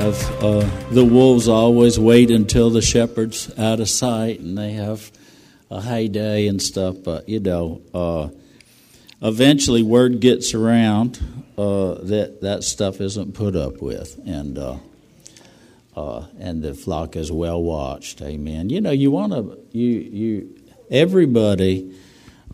[0.00, 0.60] Of uh,
[0.92, 5.10] the wolves always wait until the shepherd's out of sight and they have
[5.72, 8.28] a heyday and stuff, but you know, uh,
[9.22, 11.18] eventually word gets around
[11.58, 14.78] uh, that that stuff isn't put up with, and uh,
[15.96, 18.22] uh, and the flock is well watched.
[18.22, 18.70] Amen.
[18.70, 21.94] You know, you want to you you everybody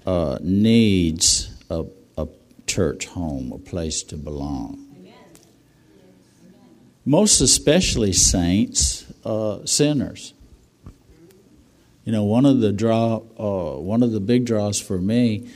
[0.05, 1.85] uh, needs a,
[2.19, 2.29] a
[2.67, 4.83] church home, a place to belong.
[7.09, 10.35] Most especially saints, uh, sinners.
[12.05, 15.49] You know, one of the draw, uh, one of the big draws for me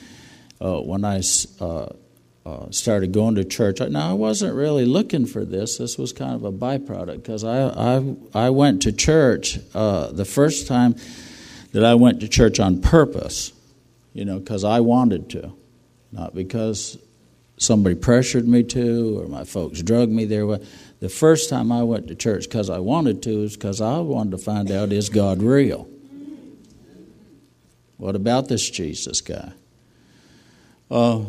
[0.61, 1.23] uh, when I
[1.61, 1.93] uh,
[2.45, 3.81] uh, started going to church.
[3.81, 5.79] Now I wasn't really looking for this.
[5.79, 10.25] This was kind of a byproduct because I, I I went to church uh, the
[10.25, 10.97] first time
[11.73, 13.53] that I went to church on purpose.
[14.13, 15.53] You know, because I wanted to,
[16.11, 16.99] not because
[17.59, 20.47] somebody pressured me to or my folks drugged me there.
[20.99, 24.33] The first time I went to church because I wanted to is because I wanted
[24.33, 25.89] to find out is God real?
[27.99, 29.53] What about this Jesus guy?
[30.91, 31.23] Uh,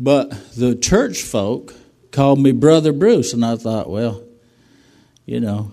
[0.00, 1.74] but the church folk
[2.10, 4.22] called me Brother Bruce, and I thought, well,
[5.26, 5.70] you know,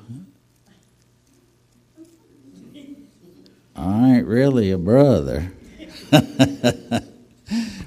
[3.75, 5.51] I ain't really a brother.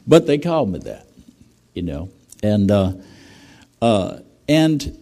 [0.06, 1.06] but they called me that,
[1.74, 2.08] you know.
[2.42, 2.92] And, uh,
[3.80, 4.98] uh, and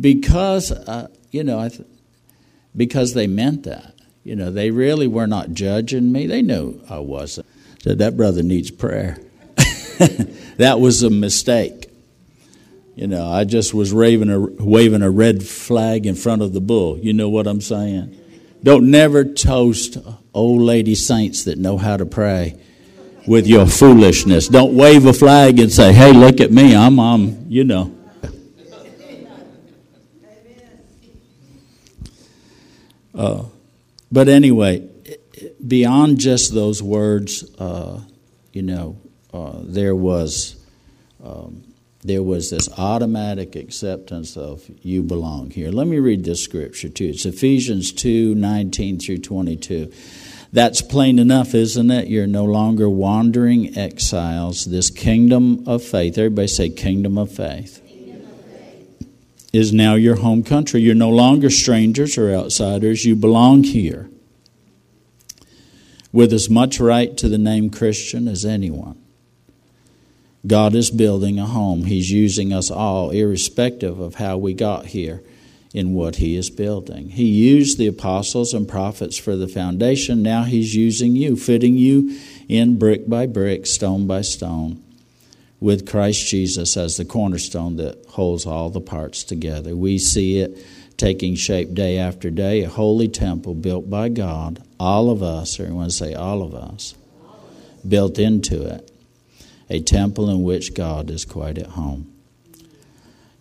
[0.00, 1.88] because, uh, you know, I th-
[2.76, 6.26] because they meant that, you know, they really were not judging me.
[6.26, 7.46] They knew I wasn't.
[7.82, 9.18] Said, that brother needs prayer.
[10.56, 11.90] that was a mistake.
[12.94, 16.60] You know, I just was waving a, waving a red flag in front of the
[16.60, 16.98] bull.
[16.98, 18.20] You know what I'm saying?
[18.62, 19.98] Don't never toast
[20.32, 22.58] old lady saints that know how to pray
[23.26, 24.48] with your foolishness.
[24.48, 26.74] Don't wave a flag and say, "Hey, look at me.
[26.74, 27.94] I'm, I'm, you know."
[33.14, 33.44] Uh,
[34.10, 34.88] but anyway,
[35.64, 38.00] beyond just those words, uh,
[38.52, 38.98] you know,
[39.34, 40.54] uh, there was
[41.22, 41.64] um,
[42.04, 45.70] there was this automatic acceptance of you belong here.
[45.70, 47.06] Let me read this scripture too.
[47.06, 49.92] It's Ephesians two nineteen through 22.
[50.52, 52.06] That's plain enough, isn't it?
[52.06, 54.66] You're no longer wandering exiles.
[54.66, 59.08] This kingdom of faith, everybody say, kingdom of faith, kingdom of faith.
[59.52, 60.80] is now your home country.
[60.80, 63.04] You're no longer strangers or outsiders.
[63.04, 64.08] You belong here
[66.12, 69.03] with as much right to the name Christian as anyone.
[70.46, 71.84] God is building a home.
[71.84, 75.22] He's using us all, irrespective of how we got here,
[75.72, 77.08] in what He is building.
[77.08, 80.22] He used the apostles and prophets for the foundation.
[80.22, 82.18] Now He's using you, fitting you
[82.48, 84.82] in brick by brick, stone by stone,
[85.60, 89.74] with Christ Jesus as the cornerstone that holds all the parts together.
[89.74, 90.64] We see it
[90.98, 95.90] taking shape day after day, a holy temple built by God, all of us, everyone
[95.90, 96.94] say all of us,
[97.88, 98.90] built into it
[99.70, 102.12] a temple in which God is quite at home.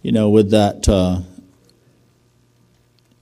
[0.01, 1.21] You know, with that, uh,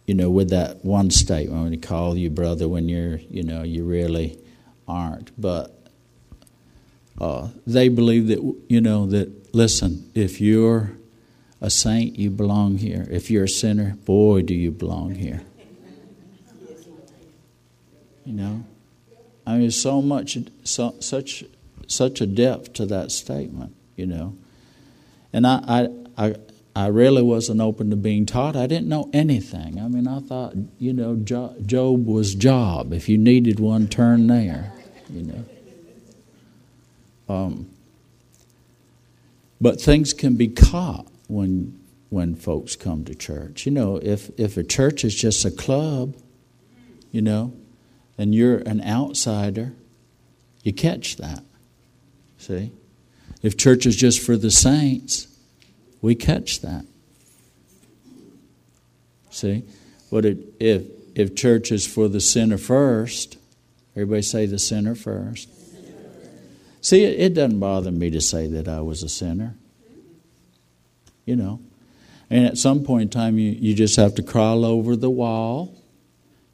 [0.06, 3.64] you know, with that one statement, when he call you brother, when you're, you know,
[3.64, 4.38] you really
[4.88, 5.40] aren't.
[5.40, 5.78] But
[7.20, 10.92] uh, they believe that, you know, that, listen, if you're
[11.62, 13.08] a saint, you belong here.
[13.12, 15.42] If you're a sinner, boy, do you belong here.
[18.26, 18.64] You know?
[19.46, 21.44] I mean, so much, so, such
[21.92, 24.36] such a depth to that statement, you know.
[25.34, 26.36] And I, I, I,
[26.76, 28.56] I really wasn't open to being taught.
[28.56, 29.80] I didn't know anything.
[29.80, 32.94] I mean, I thought, you know, Job was Job.
[32.94, 34.74] If you needed one, turn there,
[35.10, 35.46] you know.
[37.28, 37.70] Um,
[39.60, 41.78] but things can be caught when
[42.10, 43.66] when folks come to church.
[43.66, 46.16] You know, if if a church is just a club,
[47.12, 47.54] you know,
[48.18, 49.74] and you're an outsider,
[50.64, 51.44] you catch that.
[52.42, 52.72] See?
[53.44, 55.28] If church is just for the saints,
[56.02, 56.86] we catch that.
[59.30, 59.64] See?
[60.12, 60.84] But if,
[61.14, 63.38] if church is for the sinner first,
[63.96, 65.50] everybody say the sinner first.
[66.84, 69.56] See, it, it doesn't bother me to say that I was a sinner.
[71.26, 71.62] You know.
[72.32, 75.80] And at some point in time, you, you just have to crawl over the wall.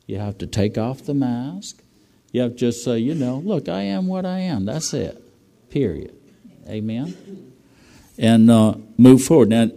[0.05, 1.81] You have to take off the mask.
[2.33, 4.65] You have to just say, you know, look, I am what I am.
[4.65, 5.23] That's it.
[5.69, 6.15] Period.
[6.67, 7.53] Amen.
[8.17, 9.49] and uh, move forward.
[9.49, 9.69] Now,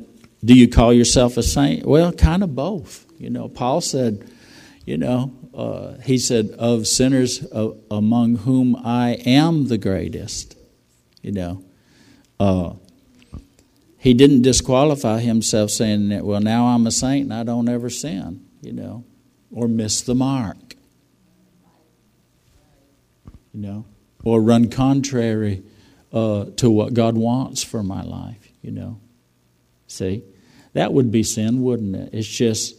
[0.44, 1.84] do you call yourself a saint?
[1.84, 3.06] Well, kind of both.
[3.18, 4.28] You know, Paul said,
[4.86, 10.56] you know, uh, he said, of sinners uh, among whom I am the greatest.
[11.22, 11.64] You know,
[12.38, 12.72] uh,
[13.98, 17.90] he didn't disqualify himself saying that, well, now I'm a saint and I don't ever
[17.90, 19.04] sin, you know,
[19.52, 20.74] or miss the mark,
[23.52, 23.84] you know,
[24.24, 25.62] or run contrary
[26.12, 29.00] uh, to what God wants for my life, you know.
[29.86, 30.24] See,
[30.72, 32.10] that would be sin, wouldn't it?
[32.12, 32.76] It's just.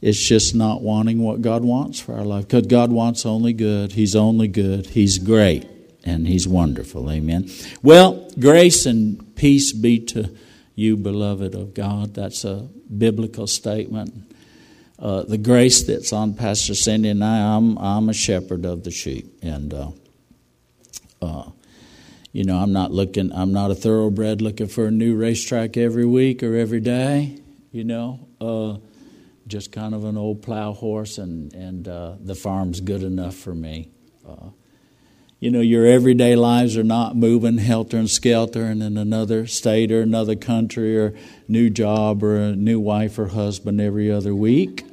[0.00, 2.46] It's just not wanting what God wants for our life.
[2.46, 3.90] Because God wants only good.
[3.90, 4.86] He's only good.
[4.86, 5.66] He's great.
[6.04, 7.10] And He's wonderful.
[7.10, 7.50] Amen.
[7.82, 10.36] Well, grace and peace be to
[10.76, 12.14] you, beloved of God.
[12.14, 14.32] That's a biblical statement.
[15.00, 18.92] Uh, the grace that's on Pastor Cindy and I, I'm, I'm a shepherd of the
[18.92, 19.38] sheep.
[19.42, 19.90] And, uh,
[21.20, 21.50] uh,
[22.32, 26.04] you know, I'm not looking, I'm not a thoroughbred looking for a new racetrack every
[26.04, 27.38] week or every day,
[27.72, 28.28] you know.
[28.40, 28.78] Uh,
[29.46, 33.54] just kind of an old plow horse, and, and uh, the farm's good enough for
[33.54, 33.90] me.
[34.28, 34.50] Uh,
[35.40, 39.92] you know, your everyday lives are not moving helter and skelter and in another state
[39.92, 41.14] or another country or
[41.46, 44.84] new job or a new wife or husband every other week.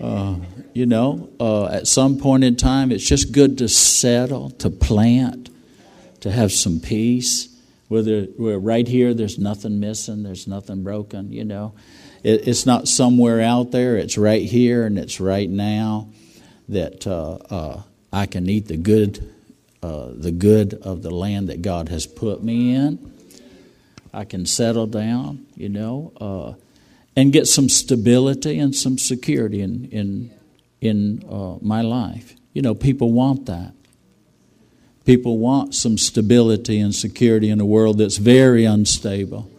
[0.00, 0.36] Uh,
[0.72, 5.49] you know, uh, at some point in time, it's just good to settle, to plant,
[6.20, 7.48] to have some peace.
[7.88, 11.74] Whether we're right here, there's nothing missing, there's nothing broken, you know.
[12.22, 16.08] It, it's not somewhere out there, it's right here and it's right now
[16.68, 17.82] that uh, uh
[18.12, 19.32] I can eat the good
[19.82, 23.12] uh, the good of the land that God has put me in.
[24.12, 26.60] I can settle down, you know, uh,
[27.16, 30.30] and get some stability and some security in in
[30.80, 32.34] in uh, my life.
[32.52, 33.72] You know, people want that.
[35.04, 39.50] People want some stability and security in a world that's very unstable,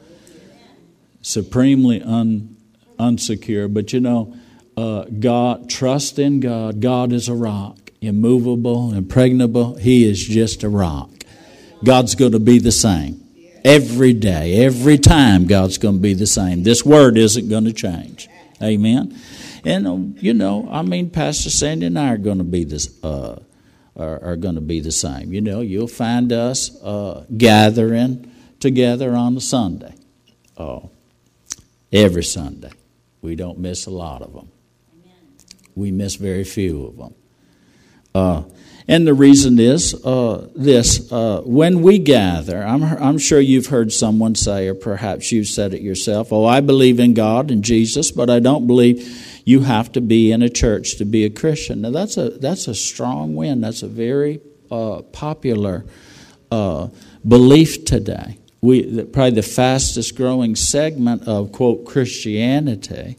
[1.22, 2.56] supremely un,
[3.00, 3.74] unsecure.
[3.74, 4.36] But you know,
[4.78, 6.80] uh, God, trust in God.
[6.80, 9.76] God is a rock immovable, impregnable.
[9.76, 11.10] He is just a rock.
[11.84, 13.20] God's going to be the same.
[13.64, 16.64] Every day, every time, God's going to be the same.
[16.64, 18.28] This word isn't going to change.
[18.62, 19.16] Amen.
[19.64, 22.92] And um, you know, I mean, Pastor Sandy and I are going to be this.
[23.04, 23.40] Uh,
[23.96, 25.34] are, are going to be the same.
[25.34, 29.96] You know, you'll find us uh, gathering together on a Sunday.
[30.58, 30.90] Oh,
[31.92, 32.72] every Sunday.
[33.22, 34.50] We don't miss a lot of them.
[35.76, 37.16] We miss very few of them.
[38.14, 38.44] Uh,
[38.88, 43.92] and the reason is uh, this uh, when we gather, I'm, I'm sure you've heard
[43.92, 48.12] someone say, or perhaps you've said it yourself, oh, I believe in God and Jesus,
[48.12, 51.82] but I don't believe you have to be in a church to be a Christian.
[51.82, 53.62] Now, that's a, that's a strong win.
[53.62, 55.86] That's a very uh, popular
[56.52, 56.90] uh,
[57.28, 58.38] belief today.
[58.62, 63.18] We, probably the fastest growing segment of, quote, Christianity.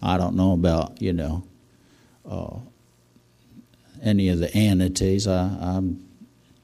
[0.00, 1.44] I don't know about, you know,
[2.28, 2.58] uh,
[4.02, 5.26] any of the anities.
[5.26, 6.06] I, I'm,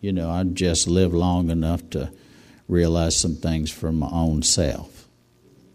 [0.00, 2.12] you know, I just lived long enough to
[2.68, 5.08] realize some things for my own self.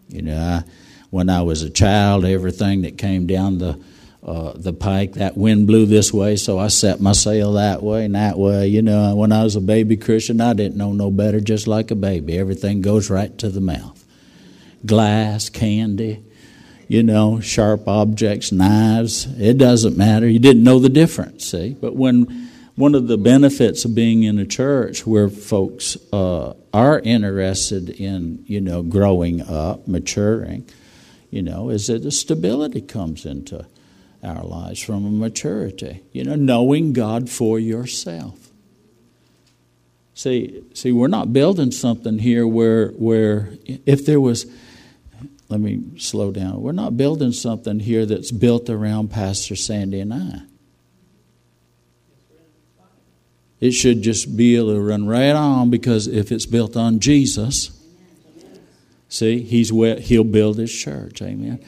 [0.07, 0.63] You know, I,
[1.09, 3.79] when I was a child, everything that came down the
[4.21, 8.03] uh, the pike, that wind blew this way, so I set my sail that way
[8.03, 8.67] and that way.
[8.67, 11.89] You know, when I was a baby Christian, I didn't know no better, just like
[11.89, 12.37] a baby.
[12.37, 14.05] Everything goes right to the mouth.
[14.85, 16.23] Glass, candy,
[16.89, 19.25] you know, sharp objects, knives.
[19.39, 20.27] It doesn't matter.
[20.27, 21.77] You didn't know the difference, see?
[21.79, 26.99] But when one of the benefits of being in a church where folks uh, are
[26.99, 30.69] interested in, you know, growing up, maturing,
[31.29, 33.65] you know, is that the stability comes into
[34.23, 38.49] our lives from a maturity, you know, knowing God for yourself.
[40.13, 43.53] See, see, we're not building something here where, where
[43.85, 44.45] if there was
[45.49, 46.61] let me slow down.
[46.61, 50.41] We're not building something here that's built around Pastor Sandy and I.
[53.59, 57.71] It should just be able to run right on because if it's built on Jesus,
[59.09, 61.21] see, he's he'll build his church.
[61.21, 61.63] Amen.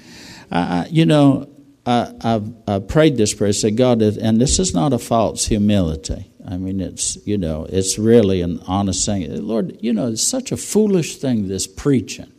[0.49, 1.49] I, you know,
[1.85, 3.49] I, I've, I prayed this prayer.
[3.49, 6.31] I said, God, and this is not a false humility.
[6.47, 9.29] I mean, it's you know, it's really an honest thing.
[9.45, 11.47] Lord, you know, it's such a foolish thing.
[11.47, 12.31] This preaching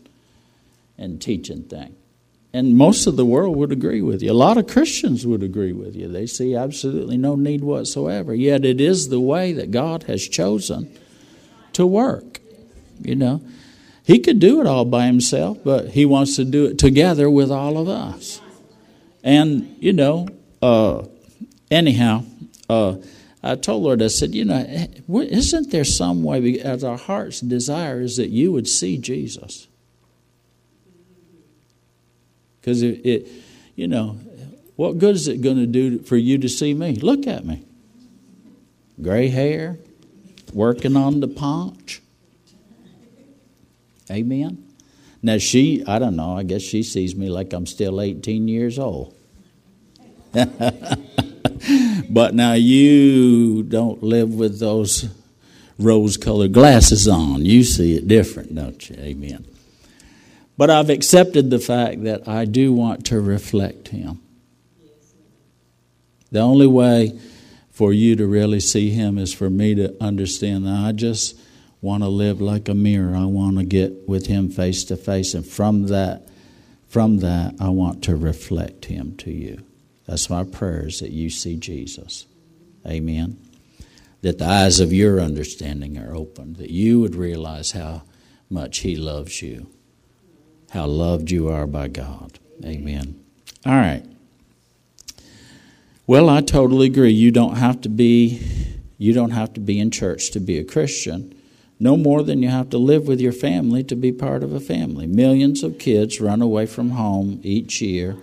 [0.99, 1.97] and teaching thing.
[2.55, 4.31] And most of the world would agree with you.
[4.31, 6.07] A lot of Christians would agree with you.
[6.07, 8.35] They see absolutely no need whatsoever.
[8.35, 10.95] Yet it is the way that God has chosen
[11.73, 12.41] to work.
[13.01, 13.43] You know,
[14.05, 17.51] He could do it all by Himself, but He wants to do it together with
[17.51, 18.41] all of us.
[19.23, 20.29] And, you know,
[20.61, 21.05] uh,
[21.71, 22.25] anyhow,
[22.69, 22.97] uh,
[23.43, 28.01] I told Lord, I said, you know, isn't there some way, as our heart's desire
[28.01, 29.67] is that you would see Jesus?
[32.61, 33.29] Because it, it,
[33.75, 34.19] you know,
[34.77, 36.95] what good is it going to do for you to see me?
[36.95, 37.65] Look at me.
[39.01, 39.79] Gray hair,
[40.53, 42.01] working on the paunch.
[44.11, 44.67] Amen.
[45.23, 48.79] Now she, I don't know, I guess she sees me like I'm still 18 years
[48.79, 49.15] old.
[52.11, 55.09] but now you don't live with those
[55.79, 57.45] rose colored glasses on.
[57.45, 58.97] You see it different, don't you?
[58.97, 59.45] Amen.
[60.57, 64.21] But I've accepted the fact that I do want to reflect Him.
[66.31, 67.19] The only way
[67.71, 71.39] for you to really see Him is for me to understand that I just
[71.83, 73.15] want to live like a mirror.
[73.15, 76.29] I want to get with Him face to face, and from that,
[76.89, 79.63] from that, I want to reflect Him to you.
[80.07, 82.27] That's my prayers that you see Jesus.
[82.87, 83.39] Amen.
[84.23, 88.03] That the eyes of your understanding are open, that you would realize how
[88.49, 89.69] much He loves you,
[90.71, 92.39] how loved you are by God.
[92.65, 93.23] Amen.
[93.67, 94.05] All right.
[96.07, 97.13] Well, I totally agree.
[97.13, 98.41] You don't have to be
[98.99, 101.35] you don't have to be in church to be a Christian.
[101.83, 104.61] No more than you have to live with your family to be part of a
[104.61, 105.09] family.
[105.09, 108.17] Millions of kids run away from home each year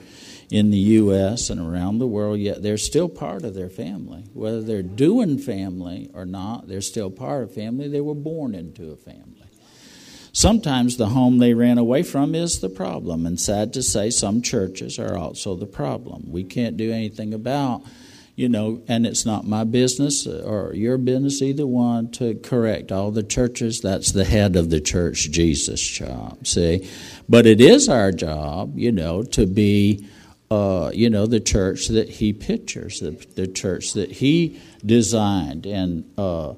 [0.49, 1.49] in the U.S.
[1.49, 4.23] and around the world, yet they're still part of their family.
[4.31, 7.89] Whether they're doing family or not, they're still part of family.
[7.89, 9.49] They were born into a family.
[10.31, 14.41] Sometimes the home they ran away from is the problem, and sad to say, some
[14.41, 16.31] churches are also the problem.
[16.31, 17.83] We can't do anything about,
[18.39, 23.11] you know, and it's not my business or your business, either one, to correct all
[23.11, 23.81] the churches.
[23.81, 26.89] That's the head of the church, Jesus' job, see?
[27.27, 30.07] But it is our job, you know, to be
[30.49, 36.09] uh, you know, the church that he pictures, the, the church that he designed and
[36.17, 36.53] uh,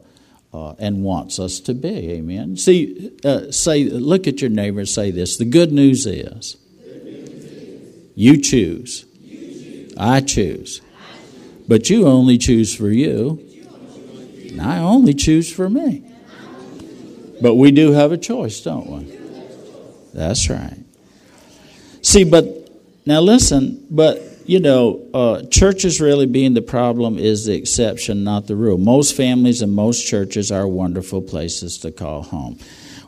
[0.54, 2.12] uh, and wants us to be.
[2.12, 2.58] Amen.
[2.58, 6.58] See, uh, say, look at your neighbor and say this: the good news is,
[8.16, 9.06] you choose.
[9.98, 10.82] I choose,
[11.72, 13.42] but you only choose for you.
[14.50, 16.04] And I only choose for me.
[17.42, 19.18] But we do have a choice, don't we?
[20.14, 20.76] That's right.
[22.02, 22.46] See, but
[23.06, 28.48] now, listen, but you know, uh, churches really being the problem is the exception, not
[28.48, 28.78] the rule.
[28.78, 32.60] Most families and most churches are wonderful places to call home.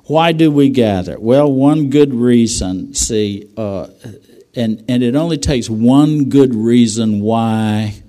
[0.05, 1.19] Why do we gather?
[1.19, 3.87] Well, one good reason, see, uh,
[4.55, 8.02] and, and it only takes one good reason why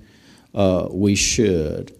[0.55, 1.93] uh, we should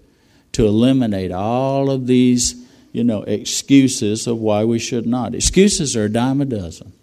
[0.53, 2.55] to eliminate all of these,
[2.93, 5.35] you know, excuses of why we should not.
[5.35, 6.93] Excuses are a dime a dozen.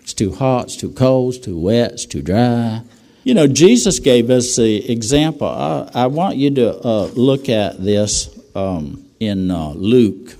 [0.00, 2.82] It's too hot, it's too cold, it's too wet, it's too dry.
[3.22, 5.46] You know, Jesus gave us the example.
[5.46, 10.36] I, I want you to uh, look at this um, in uh, Luke.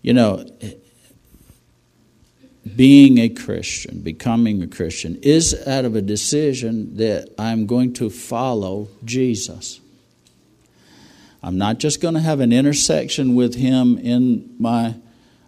[0.00, 0.46] You know,
[2.76, 8.10] being a Christian, becoming a Christian, is out of a decision that I'm going to
[8.10, 9.80] follow Jesus.
[11.42, 14.94] I'm not just going to have an intersection with Him in my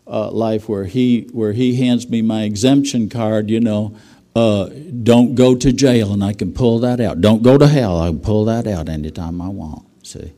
[0.06, 3.96] uh, life where he where he hands me my exemption card, you know,
[4.34, 4.68] uh,
[5.02, 7.20] don't go to jail and I can pull that out.
[7.20, 8.00] Don't go to hell.
[8.00, 9.84] I can pull that out anytime I want.
[10.06, 10.32] See,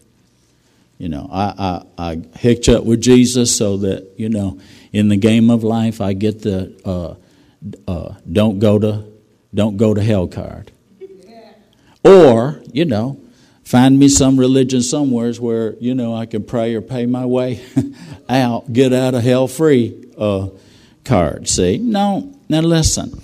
[0.98, 4.58] you know, I, I, I hitch up with Jesus so that you know,
[4.92, 7.14] in the game of life, I get the uh,
[7.90, 9.04] uh don't go to
[9.54, 10.72] don't go to hell card.
[12.04, 13.20] Or you know,
[13.64, 17.60] find me some religion somewheres where you know I can pray or pay my way
[18.28, 20.48] out, get out of hell free uh,
[21.04, 21.48] card.
[21.48, 22.34] See, no.
[22.48, 23.20] Now listen,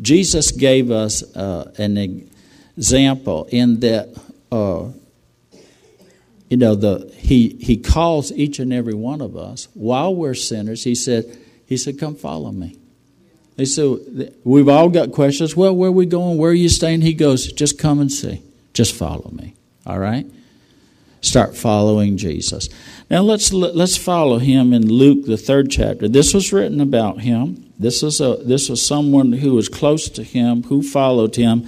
[0.00, 2.28] Jesus gave us uh, an
[2.76, 4.20] example in that
[4.50, 4.88] uh,
[6.48, 10.84] you know the he he calls each and every one of us while we're sinners.
[10.84, 12.78] He said he said, "Come follow me."
[13.56, 15.56] He said, "We've all got questions.
[15.56, 16.38] Well, where are we going?
[16.38, 18.42] Where are you staying?" He goes, "Just come and see.
[18.74, 19.54] Just follow me."
[19.86, 20.26] All right?
[21.20, 22.68] Start following Jesus.
[23.10, 26.08] Now let's let's follow him in Luke the 3rd chapter.
[26.08, 27.72] This was written about him.
[27.78, 31.66] This is a this was someone who was close to him, who followed him.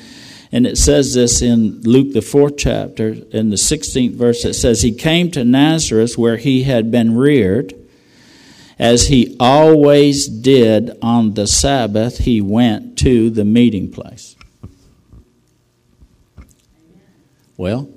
[0.50, 4.80] And it says this in Luke the 4th chapter in the 16th verse it says
[4.80, 7.74] he came to Nazareth where he had been reared
[8.78, 14.36] as he always did on the Sabbath, he went to the meeting place.
[17.56, 17.90] Well,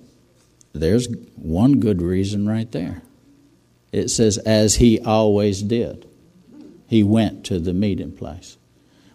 [0.74, 3.04] there's one good reason right there.
[3.92, 6.08] It says, as he always did,
[6.88, 8.58] he went to the meeting place.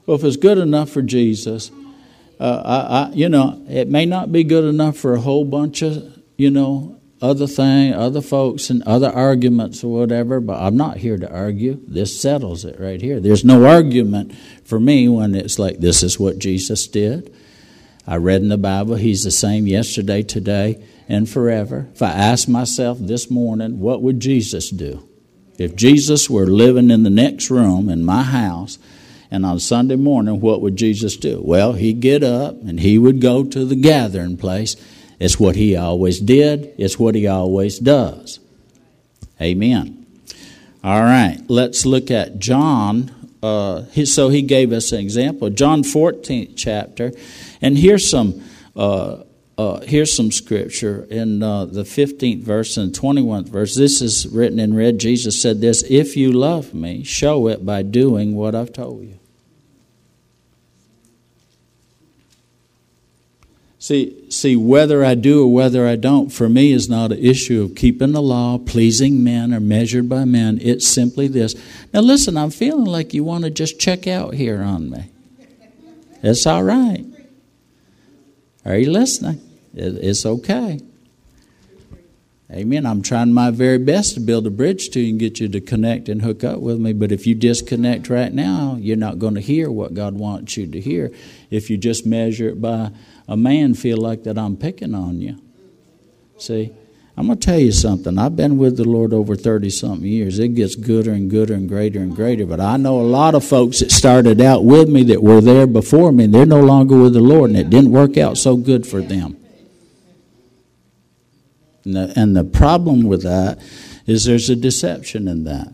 [0.04, 1.72] Well, if it's good enough for Jesus,
[2.38, 5.82] Uh, I, I, you know, it may not be good enough for a whole bunch
[5.82, 10.40] of, you know, other thing, other folks, and other arguments or whatever.
[10.40, 11.80] But I'm not here to argue.
[11.86, 13.20] This settles it right here.
[13.20, 17.34] There's no argument for me when it's like this is what Jesus did.
[18.06, 21.88] I read in the Bible, He's the same yesterday, today, and forever.
[21.92, 25.08] If I ask myself this morning, what would Jesus do?
[25.58, 28.78] If Jesus were living in the next room in my house,
[29.30, 31.40] and on Sunday morning, what would Jesus do?
[31.42, 34.76] Well, he'd get up and he would go to the gathering place.
[35.18, 38.38] It's what he always did, it's what he always does.
[39.40, 40.06] Amen.
[40.84, 43.12] All right, let's look at John.
[43.42, 45.50] Uh, he, so he gave us an example.
[45.50, 47.12] John 14th chapter.
[47.60, 48.42] And here's some.
[48.74, 49.24] Uh,
[49.58, 53.74] uh, here's some scripture in uh, the 15th verse and 21st verse.
[53.74, 54.98] This is written in red.
[54.98, 59.18] Jesus said this If you love me, show it by doing what I've told you.
[63.78, 67.62] See, see, whether I do or whether I don't, for me, is not an issue
[67.62, 70.58] of keeping the law, pleasing men, or measured by men.
[70.60, 71.54] It's simply this.
[71.94, 75.10] Now, listen, I'm feeling like you want to just check out here on me.
[76.20, 77.04] It's all right.
[78.64, 79.45] Are you listening?
[79.76, 80.80] It's okay.
[82.50, 82.86] Amen.
[82.86, 85.60] I'm trying my very best to build a bridge to you and get you to
[85.60, 86.92] connect and hook up with me.
[86.92, 90.66] But if you disconnect right now, you're not going to hear what God wants you
[90.68, 91.10] to hear.
[91.50, 92.92] If you just measure it by
[93.26, 95.40] a man, feel like that I'm picking on you.
[96.38, 96.72] See?
[97.18, 98.18] I'm going to tell you something.
[98.18, 100.38] I've been with the Lord over 30 something years.
[100.38, 102.44] It gets gooder and gooder and greater and greater.
[102.44, 105.66] But I know a lot of folks that started out with me that were there
[105.66, 108.56] before me, and they're no longer with the Lord, and it didn't work out so
[108.56, 109.38] good for them.
[111.86, 113.60] And the, and the problem with that
[114.06, 115.68] is there's a deception in that.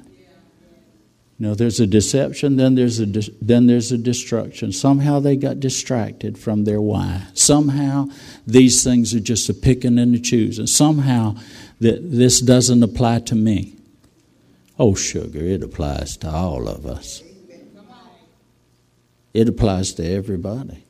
[1.38, 4.71] You know, there's a deception, then there's a then there's a destruction.
[4.73, 7.26] Somehow they got distracted from their why.
[7.33, 8.09] Somehow
[8.47, 10.67] these things are just a picking and a choosing.
[10.67, 11.34] Somehow
[11.80, 13.75] that this doesn't apply to me.
[14.78, 17.23] Oh, sugar, it applies to all of us.
[19.32, 20.84] It applies to everybody.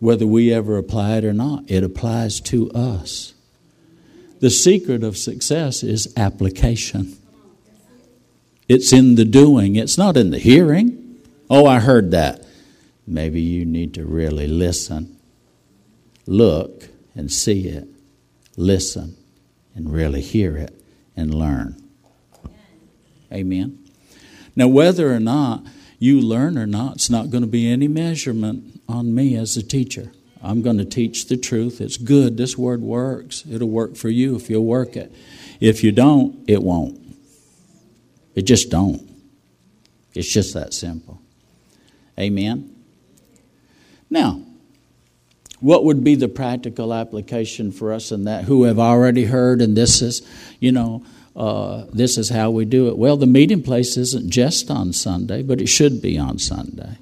[0.00, 3.33] Whether we ever apply it or not, it applies to us.
[4.40, 7.16] The secret of success is application.
[8.68, 11.20] It's in the doing, it's not in the hearing.
[11.50, 12.44] Oh, I heard that.
[13.06, 15.18] Maybe you need to really listen,
[16.26, 17.86] look, and see it,
[18.56, 19.16] listen,
[19.74, 20.74] and really hear it
[21.16, 21.82] and learn.
[23.32, 23.78] Amen.
[24.56, 25.64] Now, whether or not
[25.98, 29.62] you learn or not, it's not going to be any measurement on me as a
[29.62, 30.12] teacher.
[30.44, 31.80] I'm going to teach the truth.
[31.80, 32.36] It's good.
[32.36, 33.44] This word works.
[33.50, 35.12] It'll work for you if you'll work it.
[35.58, 37.00] If you don't, it won't.
[38.34, 39.08] It just don't.
[40.14, 41.20] It's just that simple.
[42.18, 42.74] Amen.
[44.10, 44.42] Now,
[45.60, 49.74] what would be the practical application for us in that who have already heard and
[49.74, 50.20] this is,
[50.60, 51.04] you know,
[51.34, 52.98] uh, this is how we do it?
[52.98, 56.98] Well, the meeting place isn't just on Sunday, but it should be on Sunday.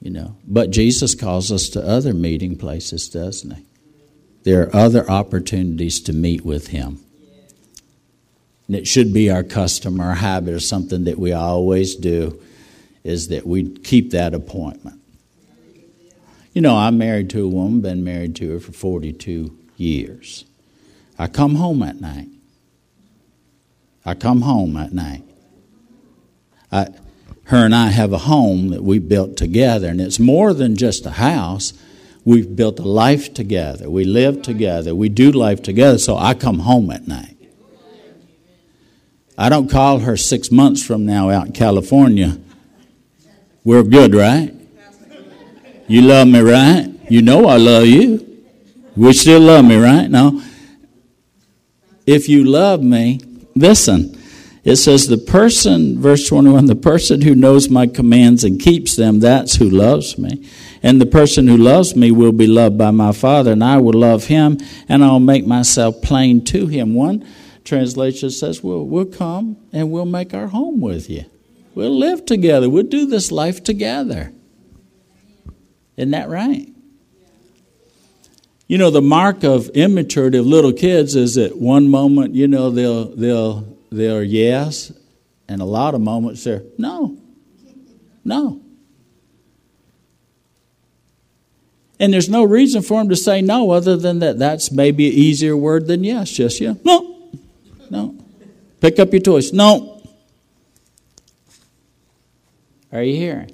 [0.00, 3.64] You know, but Jesus calls us to other meeting places, doesn't he?
[4.44, 7.00] There are other opportunities to meet with him.
[8.66, 12.40] And it should be our custom or habit or something that we always do
[13.02, 15.00] is that we keep that appointment.
[16.52, 20.44] You know, I'm married to a woman, been married to her for 42 years.
[21.18, 22.28] I come home at night.
[24.04, 25.24] I come home at night.
[26.70, 26.88] I,
[27.48, 31.06] her and I have a home that we built together, and it's more than just
[31.06, 31.72] a house.
[32.22, 33.88] We've built a life together.
[33.88, 34.94] We live together.
[34.94, 37.36] We do life together, so I come home at night.
[39.38, 42.38] I don't call her six months from now out in California.
[43.64, 44.54] We're good, right?
[45.86, 46.92] You love me, right?
[47.08, 48.44] You know I love you.
[48.94, 50.10] We still love me, right?
[50.10, 50.42] No.
[52.04, 53.20] If you love me,
[53.54, 54.17] listen.
[54.68, 59.20] It says, the person, verse 21, the person who knows my commands and keeps them,
[59.20, 60.46] that's who loves me.
[60.82, 63.98] And the person who loves me will be loved by my Father, and I will
[63.98, 66.94] love him, and I'll make myself plain to him.
[66.94, 67.26] One
[67.64, 71.24] translation says, well, we'll come and we'll make our home with you.
[71.74, 72.68] We'll live together.
[72.68, 74.34] We'll do this life together.
[75.96, 76.68] Isn't that right?
[78.66, 82.68] You know, the mark of immaturity of little kids is that one moment, you know,
[82.68, 84.92] they'll they'll they're yes,
[85.48, 87.16] and a lot of moments they're no.
[88.24, 88.60] No.
[92.00, 95.14] And there's no reason for them to say no other than that that's maybe an
[95.14, 96.30] easier word than yes.
[96.30, 96.74] Just yeah.
[96.84, 97.30] No.
[97.90, 98.14] No.
[98.80, 99.52] Pick up your toys.
[99.52, 100.00] No.
[102.92, 103.50] Are you hearing?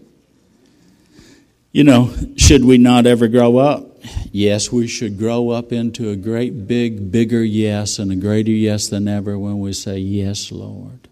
[1.73, 3.93] You know, should we not ever grow up?
[4.33, 8.88] Yes, we should grow up into a great big, bigger yes and a greater yes
[8.88, 11.09] than ever when we say, Yes, Lord.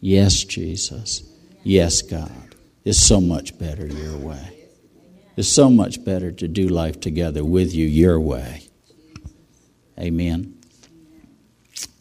[0.00, 1.22] Yes, Jesus.
[1.62, 2.54] Yes, God.
[2.84, 4.68] It's so much better your way.
[5.36, 8.68] It's so much better to do life together with you your way.
[9.98, 10.58] Amen.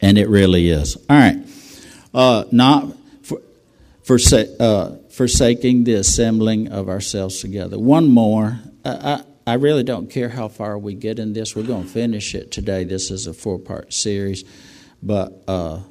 [0.01, 0.95] And it really is.
[1.09, 1.37] All right.
[2.13, 3.41] Uh, not for,
[4.03, 4.17] for,
[4.59, 7.79] uh, forsaking the assembling of ourselves together.
[7.79, 8.59] One more.
[8.83, 11.55] I, I, I really don't care how far we get in this.
[11.55, 12.83] We're going to finish it today.
[12.83, 14.43] This is a four part series.
[15.03, 15.81] But, uh,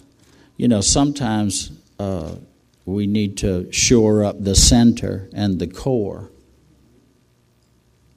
[0.56, 2.34] you know, sometimes uh,
[2.84, 6.30] we need to shore up the center and the core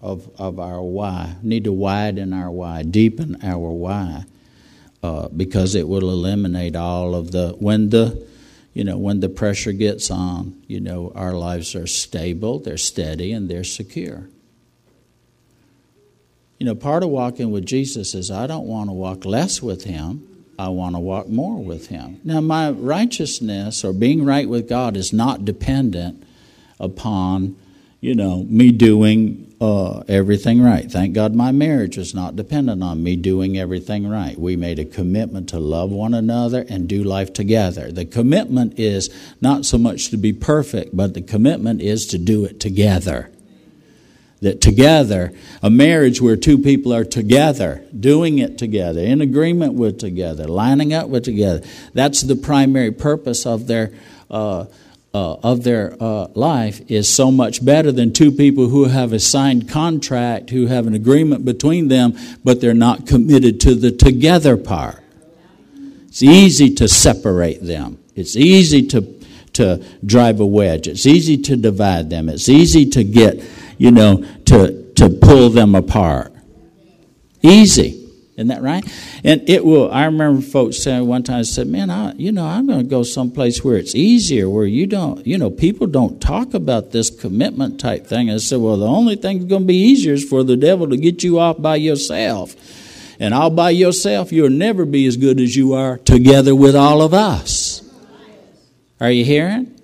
[0.02, 1.36] of, of our why.
[1.44, 4.24] Need to widen our why, deepen our why,
[5.04, 8.28] uh, because it will eliminate all of the when the
[8.74, 10.62] you know when the pressure gets on.
[10.68, 14.30] You know our lives are stable, they're steady, and they're secure.
[16.60, 19.84] You know, part of walking with Jesus is I don't want to walk less with
[19.84, 20.46] Him.
[20.58, 22.20] I want to walk more with Him.
[22.24, 26.24] Now, my righteousness or being right with God is not dependent
[26.80, 27.56] upon,
[28.02, 30.92] you know, me doing uh, everything right.
[30.92, 34.38] Thank God my marriage is not dependent on me doing everything right.
[34.38, 37.92] We made a commitment to love one another and do life together.
[37.92, 39.10] The commitment is
[39.42, 43.32] not so much to be perfect, but the commitment is to do it together.
[44.42, 50.00] That together, a marriage where two people are together, doing it together, in agreement with
[50.00, 53.92] together, lining up with together, that's the primary purpose of their.
[54.30, 54.66] Uh,
[55.14, 59.20] uh, of their uh, life is so much better than two people who have a
[59.20, 64.56] signed contract, who have an agreement between them, but they're not committed to the together
[64.58, 65.02] part.
[66.08, 67.98] It's easy to separate them.
[68.16, 69.18] It's easy to
[69.54, 70.88] to drive a wedge.
[70.88, 72.30] It's easy to divide them.
[72.30, 73.44] It's easy to get,
[73.78, 76.34] you know, to to pull them apart.
[77.42, 78.04] Easy.
[78.38, 78.86] Isn't that right?
[79.24, 79.92] And it will.
[79.92, 82.86] I remember folks saying one time, I said, "Man, I, you know, I'm going to
[82.86, 87.10] go someplace where it's easier, where you don't, you know, people don't talk about this
[87.10, 90.14] commitment type thing." And I said, "Well, the only thing that's going to be easier
[90.14, 92.56] is for the devil to get you off by yourself,
[93.20, 97.02] and all by yourself, you'll never be as good as you are together with all
[97.02, 97.82] of us."
[99.00, 99.77] Are you hearing?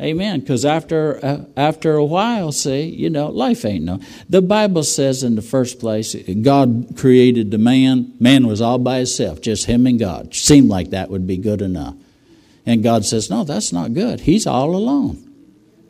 [0.00, 0.40] Amen.
[0.40, 4.00] Because after uh, after a while, see, you know, life ain't no.
[4.28, 8.14] The Bible says in the first place, God created the man.
[8.20, 10.34] Man was all by himself, just him and God.
[10.34, 11.96] Seemed like that would be good enough.
[12.64, 14.20] And God says, no, that's not good.
[14.20, 15.26] He's all alone,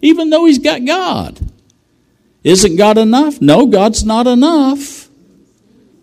[0.01, 1.39] even though he's got God.
[2.45, 3.43] Isn't God enough?
[3.43, 5.09] No, God's not enough.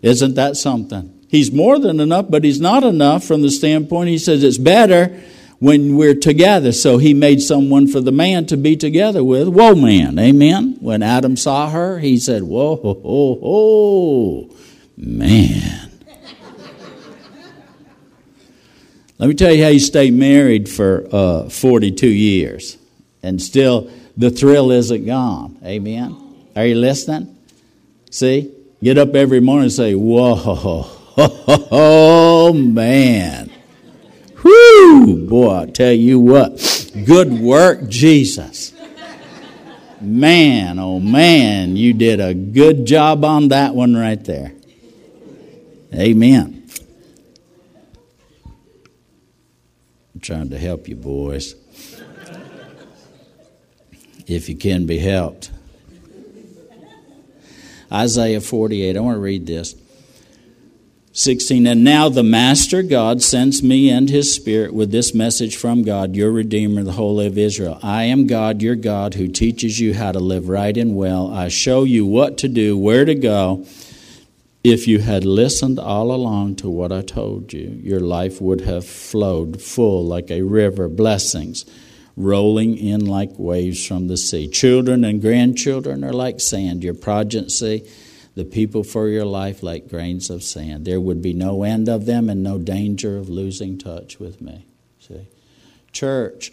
[0.02, 1.12] Isn't that something?
[1.28, 4.10] He's more than enough, but he's not enough from the standpoint.
[4.10, 5.20] He says it's better
[5.58, 6.72] when we're together.
[6.72, 9.48] So he made someone for the man to be together with.
[9.48, 10.18] Whoa, man.
[10.18, 10.76] Amen.
[10.80, 14.56] When Adam saw her, he said, Whoa, ho, ho, ho.
[14.96, 15.90] man.
[19.18, 22.76] Let me tell you how you stay married for uh, 42 years
[23.22, 25.58] and still the thrill isn't gone.
[25.64, 26.16] Amen.
[26.54, 27.34] Are you listening?
[28.10, 28.52] See?
[28.82, 33.50] Get up every morning and say, Whoa, oh, man.
[34.76, 35.26] Whoo!
[35.26, 38.72] Boy, I tell you what, good work, Jesus.
[40.00, 44.52] Man, oh man, you did a good job on that one right there.
[45.94, 46.68] Amen.
[50.14, 51.54] I'm trying to help you, boys.
[54.26, 55.50] If you can be helped.
[57.90, 59.74] Isaiah 48, I want to read this.
[61.18, 65.82] 16 and now the master god sends me and his spirit with this message from
[65.82, 67.78] god your redeemer the holy of israel.
[67.82, 71.32] I am god your god who teaches you how to live right and well.
[71.32, 73.64] I show you what to do where to go
[74.62, 78.84] if you had listened all along to what i told you your life would have
[78.84, 81.64] flowed full like a river blessings
[82.14, 84.48] rolling in like waves from the sea.
[84.48, 87.84] Children and grandchildren are like sand your progeny
[88.36, 90.84] the people for your life like grains of sand.
[90.84, 94.66] There would be no end of them and no danger of losing touch with me.
[95.00, 95.26] See?
[95.90, 96.52] Church,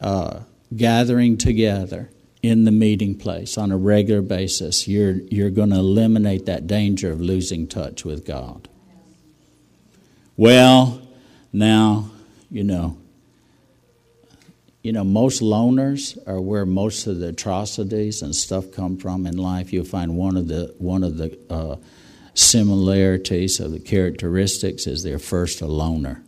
[0.00, 0.40] uh,
[0.76, 2.10] gathering together
[2.42, 7.10] in the meeting place on a regular basis, you're, you're going to eliminate that danger
[7.10, 8.68] of losing touch with God.
[10.36, 11.00] Well,
[11.50, 12.10] now,
[12.50, 12.98] you know,
[14.86, 19.36] you know, most loners are where most of the atrocities and stuff come from in
[19.36, 19.72] life.
[19.72, 21.74] You'll find one of the one of the uh,
[22.34, 26.22] similarities of the characteristics is they're first a loner.